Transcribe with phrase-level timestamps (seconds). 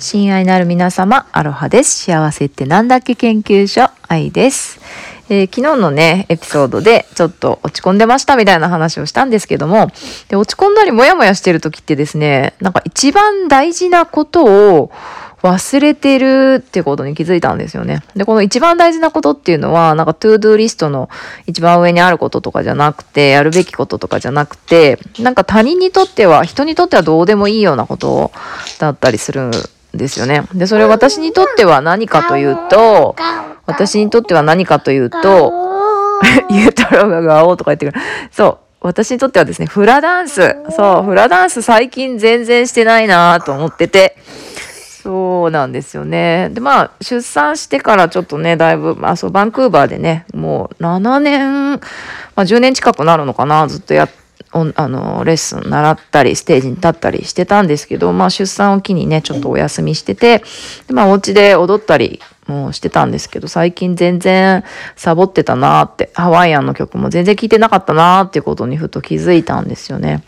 [0.00, 2.04] 親愛なる皆様、アロハです。
[2.04, 4.78] 幸せってなんだっけ研究所、愛です。
[5.28, 9.90] えー昨日のね、エピソードでちょっと落ち込んでましたみたいな話をしたんですけども、
[10.28, 14.92] で落ち込んだりモヤモヤしてる時ってですね、なんか一番大事なことを
[15.42, 18.04] 忘れてるってことに気づいたんですよね。
[18.14, 21.10] で、この一番大事なことっていうのは、なんか to do list の
[21.48, 28.30] 一番上にあることとかじゃなくて、やるべきこととかじゃなくて、なんか他人にとっては、人にとってはどうでもいいようなこと
[28.78, 29.50] だったりする
[29.98, 30.44] ですよね。
[30.54, 33.14] で、それ私にとっては何かというと、
[33.66, 35.52] 私にとっては何かというと、
[36.50, 38.00] ゆうたろうがガオーとか言ってくる。
[38.30, 38.58] そう。
[38.80, 40.56] 私にとってはですね、フラダンス。
[40.70, 44.16] そう、フラダンス最近全然してないなと思ってて。
[45.02, 46.50] そうなんですよね。
[46.52, 51.78] で、まあ、出産してからちょっとね、だいぶ、まあ、そう、バンクーバーでね、もう7年、ま
[52.36, 60.42] あ、10年近くなるのかな、ずっとやっおあのレッスン習ったりステージに立ったりしてたんですけど、まあ、出産を機にねちょっとお休みしてて
[60.86, 64.64] で、まあ、お家で踊ったりもしてたんですけど最近全然
[64.96, 70.22] サボってたなーってハワイアンの曲も全然聴いてなかったなーっていうことにふと気づいたんですよね。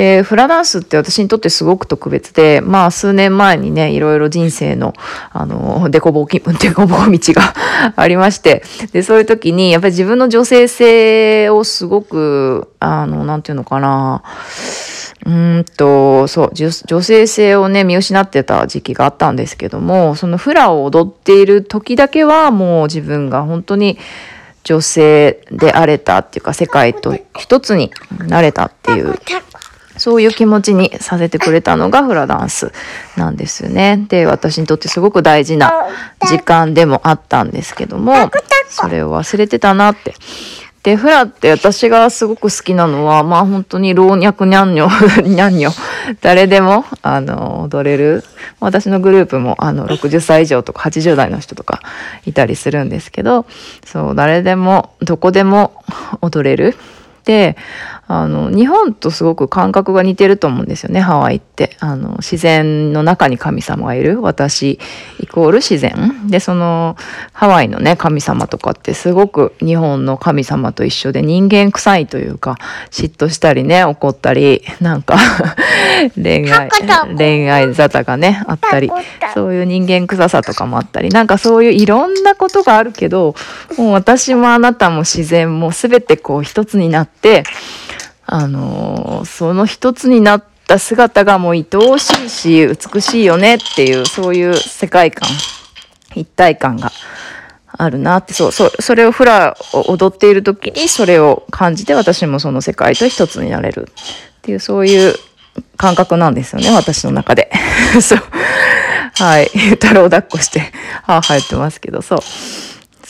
[0.00, 4.94] でフラダンスって私にとってすごく特別でまあ数年前にねいろいろ人生の
[5.30, 6.40] あのデコボコデ
[6.72, 7.52] コボコ道が
[7.96, 14.22] ありましてでそういう時にやっぱり自分の女性性をすごくあのなんていうのかな
[15.26, 23.98] うんとそう女女性性をね見失ってた時期があったんですけどもそのフラを踊っている時だけはもう自分が本当に
[24.64, 27.92] 女性であれたっていうか世界と一つに
[28.26, 29.14] なれたっていう。
[30.00, 32.72] そういう気持ちにさせてくれたのがフラダンス
[33.18, 34.06] なんですよね。
[34.08, 35.70] で、私にとってすごく大事な
[36.22, 38.14] 時間でもあったんですけども、
[38.70, 40.14] それを忘れてたなって。
[40.82, 44.88] で、フラって私がすごく好きなのは、まあ本当に老若にゃんにょ、
[45.22, 45.70] にゃんにょ、
[46.22, 48.24] 誰でも、あの、踊れる。
[48.58, 51.82] 私のグループも、あの、60歳以上とか80代の人とか
[52.24, 53.44] いたりするんですけど、
[53.84, 55.84] そう、誰でも、どこでも
[56.22, 56.74] 踊れる。
[57.24, 57.56] で
[58.12, 61.76] あの日本とすごく感覚が似てると思うんですよねハワイって。
[61.78, 64.20] あの自然の中に神様がいる。
[64.20, 64.80] 私
[65.20, 66.26] イコール自然。
[66.26, 66.96] でその
[67.32, 72.56] ハワイのね神様とかってすごく日本の神様と一緒で人間臭いというか
[72.90, 75.16] 嫉妬したりね怒ったりなんか
[76.20, 76.68] 恋愛
[77.16, 78.90] 恋愛沙汰がねあったり
[79.34, 81.10] そういう人間臭さとかもあったり。
[81.10, 83.36] なんかそういういろんなことがあるけど
[83.78, 87.44] もう私もあなたも自然も全てこう一つになって
[88.32, 95.28] あのその一つになった姿がもう愛おしいし美しいよねっていうそういう世界観
[96.14, 96.92] 一体感が
[97.66, 105.14] あるなってそうそそれをフラを踊っている時にそれを感じて私もその世界と一つになれるっていうそういう
[105.76, 107.50] 感覚なんですよね私の中で。
[108.00, 108.22] そう。
[109.18, 109.46] はい。
[109.46, 110.66] 太郎抱っこしては
[111.06, 112.18] あはあ言ってますけどそう。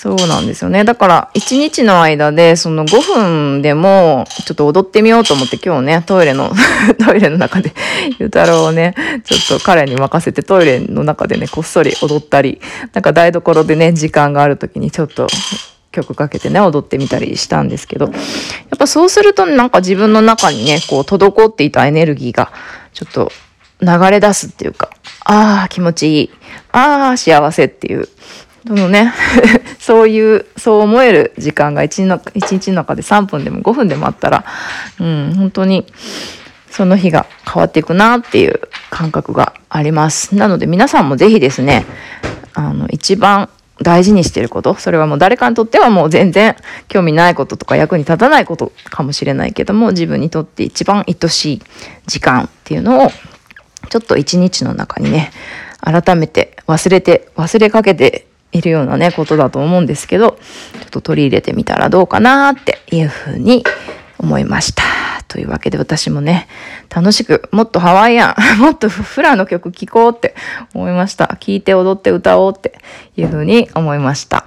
[0.01, 0.83] そうなんですよね。
[0.83, 6.51] だから、一日の間で、その5分でも、ちょっと踊ってみようと思って、今日ね、トイレの、
[7.05, 7.75] トイレの中で、
[8.19, 8.95] ゆうたろうをね、
[9.27, 12.63] ちょっと彼に任せて、トイレの中でね、こっそり踊ったり、
[12.95, 15.27] なんか台所でね、時間がある時にちょっと、
[15.93, 18.11] 曲かけてね、踊ってみたりしたんですけど、や
[18.77, 22.51] っぱそうすると、なんか自分の中にね、こう、滞っていたエネルギーが、
[22.95, 23.31] ちょっと、
[23.83, 24.89] 流れ出すっていうか、
[25.27, 26.31] ああ、気持ちいい。
[26.73, 28.09] ああ、幸せっていう。
[28.67, 29.13] そのね、
[29.79, 34.45] そういう、そう思える時間が一日の一日の中で3分でも5分でもあったら、
[34.99, 35.87] うん、本当に、
[36.71, 38.61] その日が変わっていくなっていう
[38.91, 40.35] 感覚があります。
[40.37, 41.85] なので皆さんもぜひですね、
[42.55, 43.49] あの、一番
[43.83, 46.55] 大事にしてること、それはもう誰かにとってはもう全然
[46.89, 51.63] 興味ないこととか役に立たないことかもしれないけども、自分にとって一番愛しい
[52.07, 53.11] 時間っていうのを、
[53.89, 55.33] ちょっと一日の中にね、
[55.81, 60.39] 改めて忘れて、忘れかけているようなね、ことだと思うんですけど、
[60.81, 63.65] ちょっと取り入れてみたらどうかなっていうふうに
[64.19, 64.83] 思いました。
[65.29, 66.49] というわけで私もね、
[66.95, 70.35] 楽しく、もっとハワイアン、もっとフラの曲聴こうって
[70.75, 71.29] 思いました。
[71.39, 72.79] 聴いて踊って歌おうって
[73.17, 74.45] いうふうに思いました。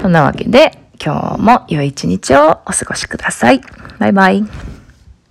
[0.00, 3.60] そんなわけで、今日も良い一日をお過ごしください。
[3.98, 4.71] バイバイ。